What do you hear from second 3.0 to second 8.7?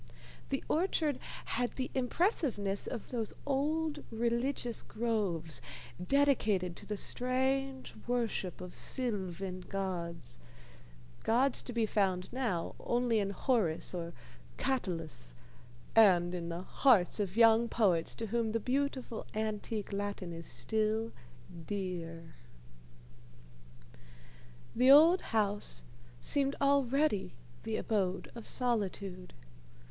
those old religious groves, dedicated to the strange worship